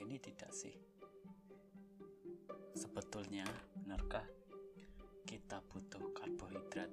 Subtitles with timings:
[0.00, 0.72] ini tidak sih?
[2.72, 3.44] Sebetulnya,
[3.76, 4.24] benarkah
[5.28, 6.88] kita butuh karbohidrat?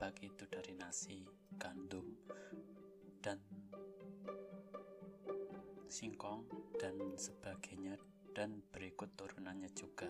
[0.00, 1.20] Baik itu dari nasi,
[1.60, 2.16] gandum,
[3.20, 3.36] dan
[5.88, 6.48] singkong,
[6.80, 8.00] dan sebagainya,
[8.32, 10.08] dan berikut turunannya juga.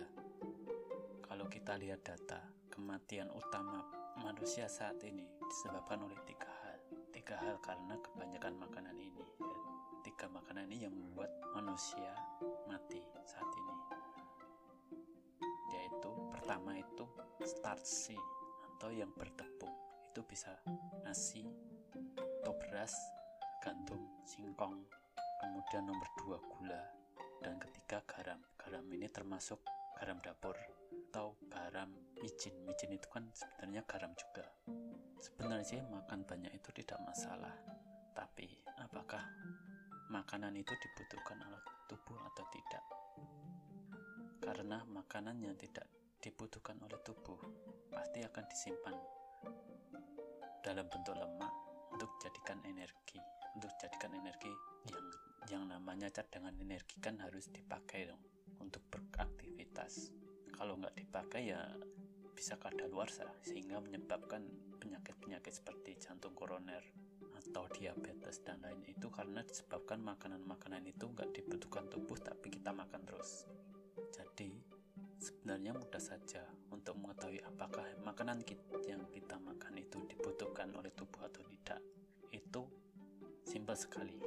[1.23, 2.39] Kalau kita lihat data,
[2.71, 3.83] kematian utama
[4.19, 6.79] manusia saat ini disebabkan oleh tiga hal.
[7.11, 9.23] Tiga hal karena kebanyakan makanan ini.
[10.17, 12.09] Tiga makanan ini yang membuat manusia
[12.65, 13.75] mati saat ini.
[15.77, 17.05] Yaitu pertama itu
[17.45, 18.17] starchy
[18.65, 19.77] atau yang bertepung.
[20.09, 20.57] Itu bisa
[21.05, 21.45] nasi
[22.41, 22.97] atau beras,
[23.61, 24.89] gandum, singkong,
[25.37, 26.81] kemudian nomor dua gula,
[27.45, 28.41] dan ketiga garam.
[28.57, 29.61] Garam ini termasuk
[30.01, 30.57] garam dapur
[31.13, 32.57] atau garam micin.
[32.65, 34.49] Micin itu kan sebenarnya garam juga.
[35.21, 37.53] Sebenarnya makan banyak itu tidak masalah.
[38.17, 38.49] Tapi
[38.81, 39.21] apakah
[40.07, 42.83] makanan itu dibutuhkan oleh tubuh atau tidak?
[44.39, 45.87] Karena makanan yang tidak
[46.23, 47.39] dibutuhkan oleh tubuh
[47.91, 48.95] pasti akan disimpan
[50.63, 51.53] dalam bentuk lemak
[51.91, 53.19] untuk jadikan energi.
[53.57, 54.53] Untuk jadikan energi
[54.93, 55.05] yang
[55.47, 58.19] yang namanya cadangan energi kan harus dipakai dong
[58.59, 60.11] untuk beraktivitas
[60.51, 61.61] kalau nggak dipakai ya
[62.35, 64.43] bisa kadaluarsa sehingga menyebabkan
[64.77, 66.83] penyakit-penyakit seperti jantung koroner
[67.47, 73.07] atau diabetes dan lain itu karena disebabkan makanan-makanan itu nggak dibutuhkan tubuh tapi kita makan
[73.07, 73.47] terus.
[74.11, 74.51] Jadi
[75.17, 78.43] sebenarnya mudah saja untuk mengetahui apakah makanan
[78.85, 81.81] yang kita makan itu dibutuhkan oleh tubuh atau tidak.
[82.29, 82.67] Itu
[83.47, 84.19] simpel sekali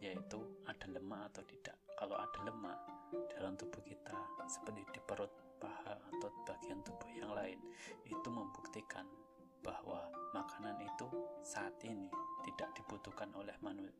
[0.00, 1.76] yaitu ada lemak atau tidak.
[1.94, 2.78] Kalau ada lemak
[3.36, 4.12] dalam tubuh kita
[4.48, 5.30] seperti di perut
[5.62, 7.56] paha atau bagian tubuh yang lain
[8.04, 9.06] itu membuktikan
[9.64, 10.04] bahwa
[10.36, 11.08] makanan itu
[11.40, 12.12] saat ini
[12.44, 13.96] tidak dibutuhkan oleh manusia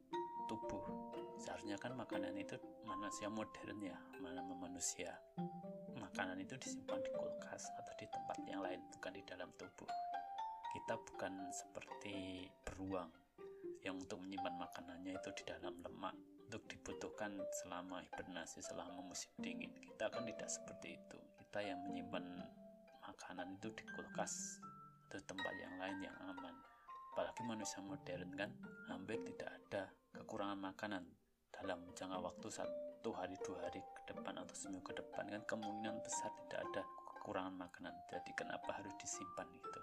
[0.46, 0.84] tubuh.
[1.40, 5.16] Seharusnya kan makanan itu manusia modern ya mana manusia.
[5.96, 9.88] Makanan itu disimpan di kulkas atau di tempat yang lain bukan di dalam tubuh.
[10.74, 13.08] Kita bukan seperti beruang
[13.84, 16.14] yang untuk menyimpan makanannya itu di dalam lemak
[16.48, 19.72] untuk dibutuhkan selama hibernasi selama musim dingin.
[19.80, 21.18] Kita kan tidak seperti itu.
[21.40, 22.24] Kita yang menyimpan
[23.06, 24.58] makanan itu di kulkas
[25.14, 26.54] atau tempat yang lain yang aman.
[27.14, 28.50] Apalagi manusia modern kan?
[28.90, 31.06] Hampir tidak ada kekurangan makanan
[31.54, 35.42] dalam jangka waktu satu hari dua hari ke depan atau seminggu ke depan kan?
[35.46, 36.82] Kemungkinan besar tidak ada
[37.14, 37.94] kekurangan makanan.
[38.10, 39.80] Jadi kenapa harus disimpan itu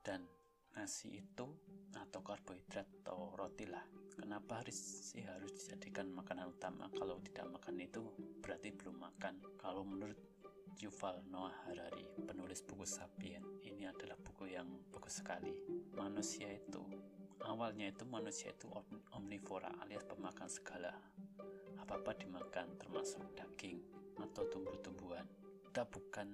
[0.00, 0.24] dan
[0.72, 1.44] nasi itu
[1.92, 3.84] atau karbohidrat atau roti lah.
[4.16, 4.80] Kenapa harus
[5.12, 6.88] sih harus dijadikan makanan utama?
[6.96, 8.00] Kalau tidak makan itu
[8.40, 9.44] berarti belum makan.
[9.60, 10.16] Kalau menurut
[10.82, 15.50] Yuval Noah Harari penulis buku Sapien ini adalah buku yang bagus sekali.
[15.98, 16.78] Manusia itu
[17.42, 18.70] awalnya itu manusia itu
[19.10, 20.94] omnivora alias pemakan segala.
[21.82, 23.82] Apa-apa dimakan termasuk daging
[24.22, 25.26] atau tumbuh-tumbuhan.
[25.66, 26.28] Kita bukan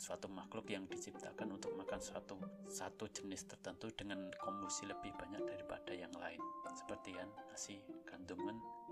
[0.00, 5.92] suatu makhluk yang diciptakan untuk makan suatu satu jenis tertentu dengan komposisi lebih banyak daripada
[5.92, 6.40] yang lain.
[6.72, 7.76] Seperti kan nasi
[8.08, 8.40] gandum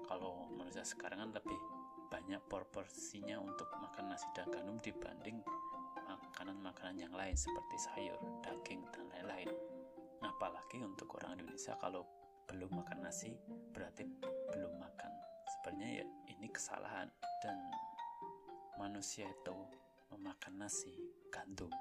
[0.04, 1.56] kalau manusia sekarang kan lebih
[2.12, 5.40] banyak proporsinya untuk makan nasi dan gandum dibanding
[6.44, 9.48] makanan-makanan yang lain seperti sayur, daging, dan lain-lain.
[10.20, 12.04] Apalagi untuk orang Indonesia kalau
[12.44, 13.32] belum makan nasi
[13.72, 14.04] berarti
[14.52, 15.12] belum makan.
[15.48, 16.06] Sebenarnya ya
[16.36, 17.08] ini kesalahan
[17.40, 17.56] dan
[18.76, 19.56] manusia itu
[20.12, 20.92] memakan nasi,
[21.32, 21.72] gandum.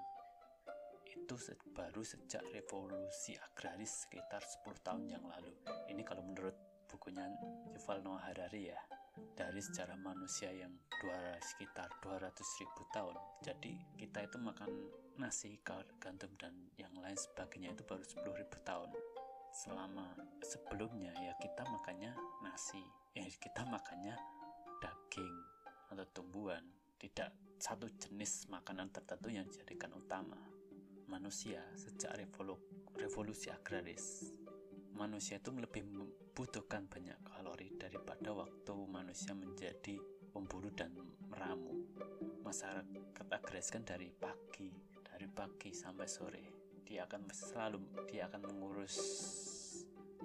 [1.11, 1.35] Itu
[1.75, 5.51] baru sejak revolusi agraris sekitar 10 tahun yang lalu.
[5.91, 6.55] Ini kalau menurut
[6.87, 7.27] bukunya
[7.75, 8.79] Yuval Noah Harari ya.
[9.13, 13.13] Dari sejarah manusia yang dua, sekitar 200 ribu tahun.
[13.43, 14.71] Jadi kita itu makan
[15.19, 18.89] nasi, gandum, dan yang lain sebagainya itu baru 10 ribu tahun.
[19.53, 22.81] Selama sebelumnya ya kita makannya nasi.
[23.13, 24.17] Ya kita makannya
[24.81, 25.35] daging
[25.93, 26.65] atau tumbuhan
[26.97, 30.39] tidak satu jenis makanan tertentu yang dijadikan utama.
[31.11, 32.57] Manusia sejak revolu
[32.97, 34.33] revolusi agraris,
[34.95, 37.42] manusia itu lebih membutuhkan banyak kalori
[37.83, 39.99] daripada waktu manusia menjadi
[40.31, 40.95] pemburu dan
[41.27, 41.83] meramu.
[42.47, 44.71] Masyarakat agraris kan dari pagi,
[45.03, 46.43] dari pagi sampai sore.
[46.87, 48.95] Dia akan selalu dia akan mengurus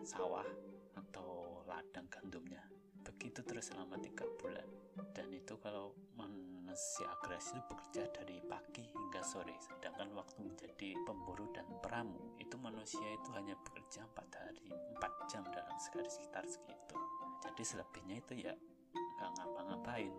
[0.06, 0.46] sawah
[0.94, 2.62] atau ladang gandumnya
[3.02, 4.68] begitu terus selama tiga bulan
[5.16, 11.48] dan itu kalau manusia agresif itu bekerja dari pagi hingga sore sedangkan waktu menjadi pemburu
[11.50, 16.96] dan peramu itu manusia itu hanya bekerja empat hari empat jam dalam sekali sekitar segitu
[17.42, 18.54] jadi selebihnya itu ya
[19.18, 20.14] nggak ngapa-ngapain.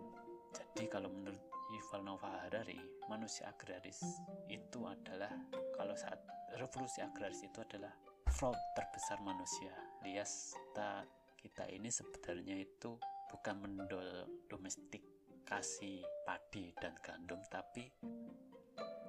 [0.50, 1.40] Jadi kalau menurut
[1.70, 2.74] Yuval Noah Harari
[3.06, 4.02] manusia agraris
[4.50, 5.30] itu adalah
[5.78, 6.18] kalau saat
[6.58, 7.94] revolusi agraris itu adalah
[8.28, 9.70] fraud terbesar manusia.
[10.02, 11.06] Lias tak
[11.38, 12.98] kita ini sebenarnya itu
[13.30, 17.88] bukan mendomestikasi padi dan gandum tapi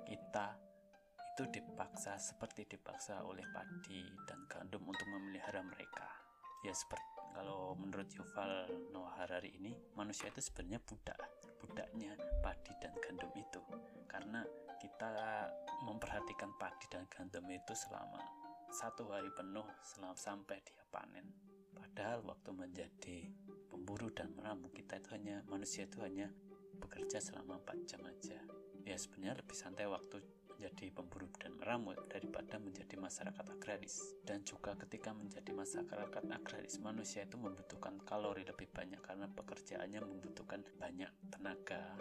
[0.06, 0.56] kita
[1.32, 6.31] itu dipaksa seperti dipaksa oleh padi dan gandum untuk memelihara mereka
[6.62, 11.20] ya seperti kalau menurut Yuval Noah Harari ini manusia itu sebenarnya budak
[11.62, 13.62] budaknya padi dan gandum itu.
[14.10, 14.44] Karena
[14.82, 15.48] kita
[15.86, 18.20] memperhatikan padi dan gandum itu selama
[18.74, 21.28] satu hari penuh selama sampai dia panen.
[21.72, 23.18] Padahal waktu menjadi
[23.72, 26.28] pemburu dan meramu kita itu hanya manusia itu hanya
[26.82, 28.40] bekerja selama 4 jam aja.
[28.84, 30.20] Ya sebenarnya lebih santai waktu
[30.62, 34.14] menjadi pemburu dan meramut daripada menjadi masyarakat agraris.
[34.22, 40.62] Dan juga ketika menjadi masyarakat agraris, manusia itu membutuhkan kalori lebih banyak karena pekerjaannya membutuhkan
[40.78, 41.98] banyak tenaga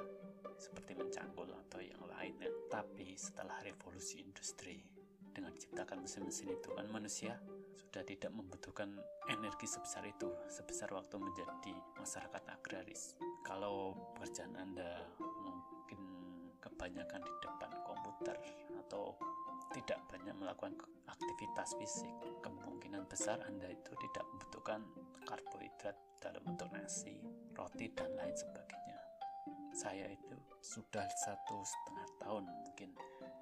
[0.60, 2.52] seperti mencangkul atau yang lainnya.
[2.68, 4.84] Tapi setelah revolusi industri,
[5.32, 7.40] dengan ciptakan mesin-mesin itu kan manusia
[7.72, 8.92] sudah tidak membutuhkan
[9.32, 13.16] energi sebesar itu sebesar waktu menjadi masyarakat agraris
[13.46, 16.02] kalau pekerjaan anda mungkin
[16.60, 17.79] kebanyakan di depan
[18.20, 18.36] komputer
[18.84, 19.16] atau
[19.72, 20.76] tidak banyak melakukan
[21.08, 22.12] aktivitas fisik,
[22.44, 24.84] kemungkinan besar Anda itu tidak membutuhkan
[25.24, 27.16] karbohidrat dalam bentuk nasi,
[27.56, 29.00] roti, dan lain sebagainya.
[29.72, 32.92] Saya itu sudah satu setengah tahun mungkin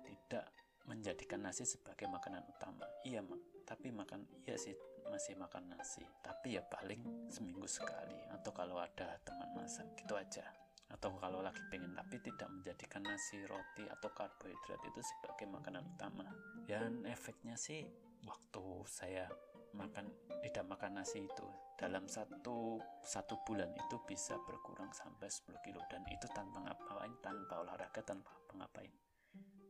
[0.07, 0.47] tidak
[0.87, 2.87] menjadikan nasi sebagai makanan utama.
[3.03, 3.27] Iya,
[3.67, 4.79] tapi makan iya sih
[5.11, 6.07] masih makan nasi.
[6.23, 11.61] Tapi ya paling seminggu sekali atau kalau ada teman masak gitu aja atau kalau lagi
[11.69, 16.25] pengen tapi tidak menjadikan nasi roti atau karbohidrat itu sebagai makanan utama.
[16.64, 17.85] Dan efeknya sih
[18.25, 19.29] waktu saya
[19.76, 20.08] makan
[20.40, 21.46] tidak makan nasi itu
[21.76, 25.81] dalam satu satu bulan itu bisa berkurang sampai 10 kilo.
[25.93, 28.90] Dan itu tanpa ngapain tanpa olahraga tanpa ngapain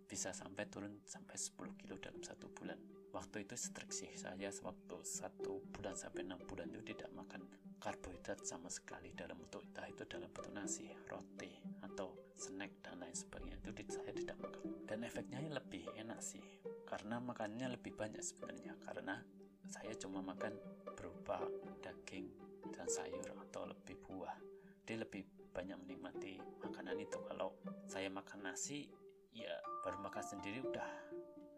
[0.08, 4.14] bisa sampai turun sampai 10 kilo dalam satu bulan waktu itu strik sih.
[4.14, 7.42] Saya waktu satu bulan sampai enam bulan itu tidak makan
[7.82, 11.50] karbohidrat sama sekali dalam bentuk entah itu dalam bentuk nasi roti
[11.82, 13.58] atau snack dan lain sebagainya.
[13.58, 14.62] Itu saya tidak makan.
[14.86, 16.42] Dan efeknya lebih enak sih
[16.86, 18.78] karena makannya lebih banyak sebenarnya.
[18.86, 19.18] Karena
[19.66, 20.54] saya cuma makan
[20.94, 21.42] berupa
[21.82, 22.30] daging
[22.70, 24.38] dan sayur atau lebih buah.
[24.86, 27.18] Dia lebih banyak menikmati makanan itu.
[27.26, 27.58] Kalau
[27.90, 28.86] saya makan nasi
[29.34, 30.88] ya baru makan sendiri udah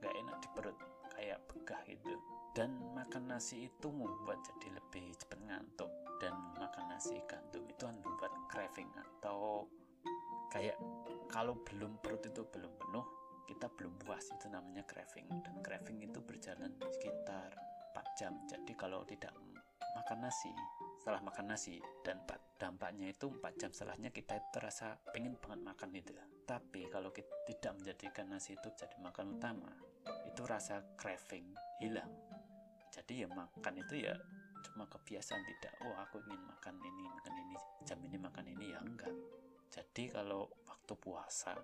[0.00, 2.17] gak enak di perut kayak begah gitu.
[2.56, 5.93] Dan makan nasi itu membuat jadi lebih cepat ngantuk.
[6.17, 9.69] Dan makan nasi gandum itu membuat craving atau
[10.49, 10.81] kayak
[11.28, 13.05] kalau belum perut itu belum penuh
[13.44, 14.25] kita belum puas.
[14.32, 15.28] Itu namanya craving.
[15.44, 17.52] Dan craving itu berjalan sekitar
[17.93, 18.32] 4 jam.
[18.49, 19.37] Jadi kalau tidak
[20.00, 20.50] makan nasi
[21.00, 22.20] setelah makan nasi dan
[22.61, 26.12] dampaknya itu 4 jam setelahnya kita terasa pengen banget makan itu
[26.50, 29.70] tapi kalau kita tidak menjadikan nasi itu jadi makan utama
[30.26, 32.11] itu rasa craving hilang.
[32.91, 34.19] Jadi ya makan itu ya
[34.67, 37.55] cuma kebiasaan tidak oh aku ingin makan ini makan ini
[37.87, 38.75] jam ini makan ini.
[38.75, 39.14] Ya enggak.
[39.70, 41.55] Jadi kalau waktu puasa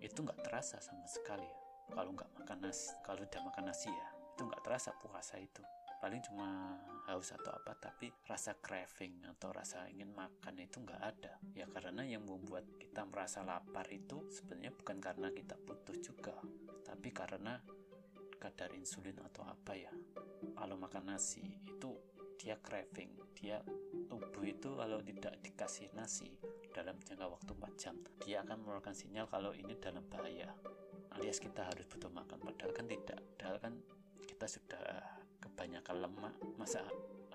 [0.00, 1.58] itu enggak terasa sama sekali ya.
[1.92, 5.60] Kalau enggak makan nasi kalau udah makan nasi ya itu enggak terasa puasa itu
[6.02, 6.74] paling cuma
[7.06, 11.38] haus atau apa tapi rasa craving atau rasa ingin makan itu nggak ada.
[11.54, 16.34] Ya karena yang membuat kita merasa lapar itu sebenarnya bukan karena kita butuh juga
[16.82, 17.62] tapi karena
[18.42, 19.94] kadar insulin atau apa ya.
[20.58, 21.94] Kalau makan nasi itu
[22.34, 23.62] dia craving dia
[24.10, 26.34] tubuh itu kalau tidak dikasih nasi
[26.74, 30.50] dalam jangka waktu 4 jam dia akan mengeluarkan sinyal kalau ini dalam bahaya
[31.14, 32.42] alias kita harus butuh makan.
[32.42, 33.74] Padahal kan tidak padahal kan
[34.26, 35.11] kita sudah
[35.62, 36.82] kebanyakan lemak masa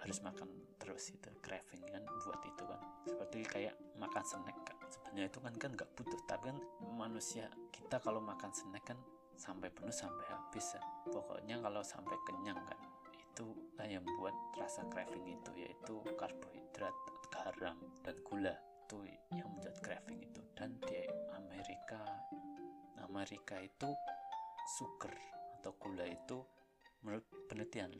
[0.03, 0.51] harus makan
[0.83, 2.81] terus itu craving kan buat itu kan.
[3.07, 4.75] Seperti kayak makan snack kan.
[4.91, 6.59] Sebenarnya itu kan kan nggak butuh tapi kan
[6.91, 8.99] manusia kita kalau makan snack kan
[9.39, 10.83] sampai penuh sampai habis kan.
[11.07, 12.75] pokoknya kalau sampai kenyang kan
[13.15, 13.47] itu
[13.79, 16.95] lah yang buat rasa craving itu yaitu karbohidrat
[17.31, 18.59] garam dan gula.
[18.83, 20.43] Itu yang membuat craving itu.
[20.51, 20.99] Dan di
[21.31, 22.03] Amerika
[23.07, 23.87] Amerika itu
[24.75, 25.15] sugar
[25.63, 26.43] atau gula itu
[27.07, 27.95] menurut penelitian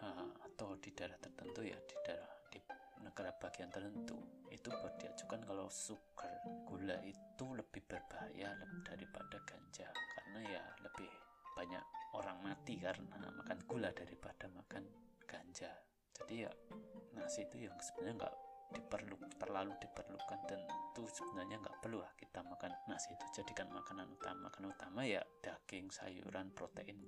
[0.00, 2.60] atau di daerah tertentu ya di daerah di
[3.04, 4.16] negara bagian tertentu.
[4.50, 6.32] Itu baru diajukan kalau sugar
[6.68, 8.52] gula itu lebih berbahaya
[8.84, 9.88] daripada ganja.
[9.92, 11.08] Karena ya lebih
[11.56, 11.84] banyak
[12.16, 14.84] orang mati karena makan gula daripada makan
[15.24, 15.70] ganja.
[16.20, 16.52] Jadi ya
[17.16, 18.36] nasi itu yang sebenarnya nggak
[18.76, 20.38] diperlu terlalu diperlukan.
[20.50, 20.60] Dan
[20.92, 23.26] itu sebenarnya nggak perlu lah kita makan nasi itu.
[23.40, 27.00] Jadikan makanan utama makanan utama ya daging sayuran protein